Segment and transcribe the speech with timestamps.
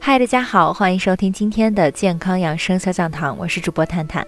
[0.00, 4.26] 嗨，大家好，欢迎收听今天的健康养生小讲堂，我是主播探探。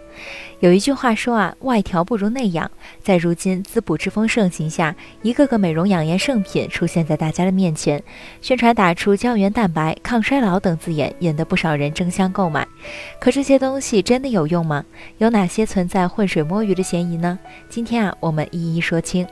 [0.58, 2.70] 有一句话说啊，外调不如内养。
[3.02, 8.02] 在如今滋补之风盛行下，一个个美容养颜圣品出现在大家的面前，
[8.42, 12.66] 宣传打出胶原蛋白、抗衰老等字眼，引得不少人争相购买。
[13.18, 14.84] 可这些东西真的有用吗？
[15.18, 17.38] 有哪些存在浑水摸鱼的嫌疑呢？
[17.70, 19.26] 今天啊，我们一一说清。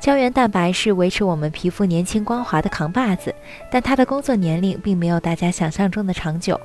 [0.00, 3.34] 胶原蛋白是维持我们皮肤年轻光滑的扛把子，
[3.68, 6.58] 但它的工作年龄并没有大家想象中的长久。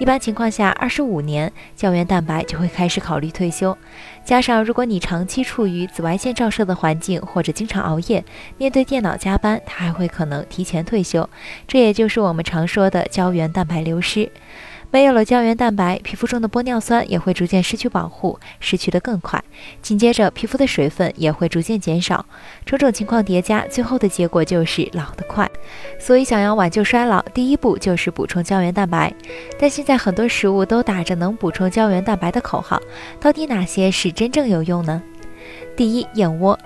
[0.00, 3.76] 一般情况下，二十五年胶原蛋白就会开始考虑退休。
[4.24, 8.24] 加上如果你长期处于紫外线照射的环境，或者经常熬夜，
[8.56, 11.28] 面对电脑加班，它还会可能提前退休。
[11.66, 14.30] 这也就是我们常说的胶原蛋白流失。
[14.90, 19.42] 没有了胶原蛋白，皮肤中的玻尿酸也会逐渐失去保护，失去的更快。
[19.82, 22.24] 紧接着，皮肤的水分也会逐渐减少，
[22.64, 25.46] 种种情况叠加，最后的结果就是老得快。
[26.00, 29.12] 所以，想要挽救衰老，第一步就是补充胶原蛋白。
[29.58, 32.80] 但现在很多食物都打着能补充胶原蛋白的口号，
[33.20, 35.02] 到底哪些是真正有用呢？
[35.76, 36.58] 第一，燕窝。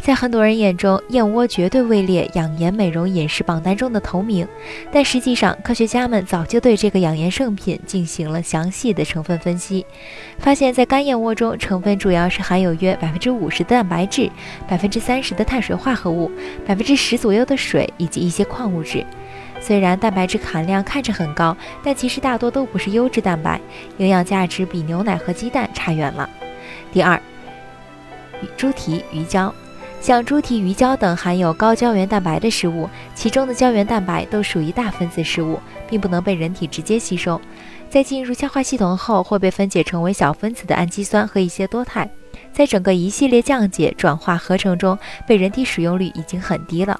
[0.00, 4.46] 在很多人眼中，燕窝绝对位列养颜美容饮食榜单中的头名。
[4.92, 9.84] 但实际上，科学家们早就对这个养颜圣品进行了详细的成分分析，
[10.38, 14.30] 发现，在干燕窝中，成分主要是含有约百分之五十的蛋白质、
[14.68, 16.30] 百分之三十的碳水化合物、
[16.64, 19.04] 百分之十左右的水以及一些矿物质。
[19.60, 23.60] 虽然蛋白质含量看着很高，但其实大多都不是优质蛋白，
[23.98, 26.30] 营养价值比牛奶和鸡蛋差远了。
[26.92, 27.20] 第二，
[28.56, 29.52] 猪蹄、鱼胶。
[30.00, 37.40] 像猪蹄、鱼胶等含有高胶原蛋白的食物，其中的胶原蛋白都属于大分子食物，并不能被人体直接吸收，
[37.90, 42.08] 在进入消化系统后会被分解成为小分子的氨基酸和一些多肽，
[42.52, 46.98] 在整个一系列降解、转化、合成中，被人体使用率已经很低了。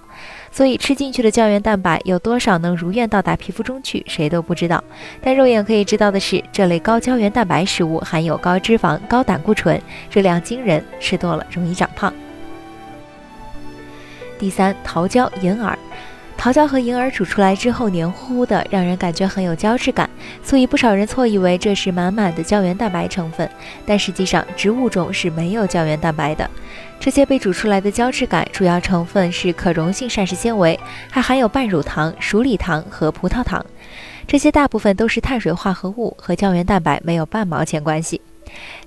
[0.50, 4.82] 所以吃进去的胶原蛋白有多少能如愿到达皮肤中去，谁都不知道。
[5.22, 12.12] 但肉眼可以知道的是，这类高胶原蛋白食物含有高脂肪、高胆固醇，热量惊人，吃多了容易长胖。
[14.38, 15.76] 第三，桃胶、银耳，
[16.36, 20.08] 桃胶和银耳煮出来之后黏糊糊的，让人感觉很有胶质感，
[20.42, 23.50] 所以不少人错以为这是满满的胶原蛋白成分。
[23.84, 26.48] 但实际上，植物中是没有胶原蛋白的。
[27.00, 30.78] 这些被煮出来的胶质感主要成分是可溶性膳食纤维，
[31.10, 33.64] 还含有半乳糖、鼠李糖和葡萄糖，
[34.26, 38.20] 这些大部分都是碳水化合物，和胶原蛋白没有半毛钱关系。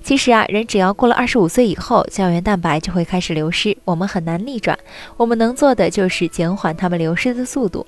[0.03, 4.77] 其实啊，人只要过了二十五岁以后，胶原蛋白就会开始流失，我们很难逆转。
[5.17, 7.85] 我们能做的就是减缓它们流失的速度。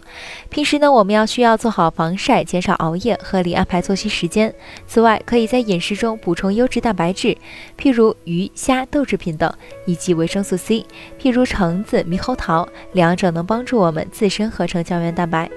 [0.49, 4.53] 平时呢，我们要需要做好防晒，减少熬夜，合理安排作息时间。
[4.85, 7.35] 此外，可以在饮食中补充优质蛋白质，
[7.77, 9.51] 譬如鱼虾豆制品等，
[9.85, 10.85] 以及维生素 C，
[11.19, 15.49] 譬如橙子、猕猴桃，两者能帮助我们自身合成胶原蛋白。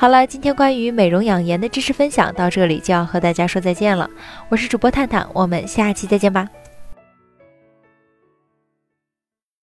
[0.00, 4.08] 好了，今天关于美容养颜的知识分享到这里就要和大家说再见了。
[4.48, 6.48] 我是主播探探，我们下期再见吧。